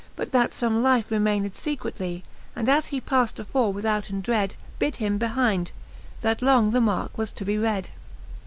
But 0.15 0.31
that 0.31 0.49
fbme 0.49 0.81
life 0.81 1.09
remayned 1.11 1.51
fecretly, 1.51 2.23
And 2.55 2.67
as 2.67 2.87
he 2.87 2.99
part: 2.99 3.37
afore 3.37 3.71
withouten 3.71 4.21
dread, 4.23 4.55
Bit 4.79 4.95
him 4.95 5.19
behind, 5.19 5.71
that 6.21 6.41
long 6.41 6.71
the 6.71 6.81
marke 6.81 7.19
was 7.19 7.31
to 7.33 7.45
be 7.45 7.59
read. 7.59 7.91